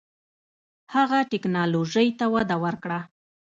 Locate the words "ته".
2.19-2.25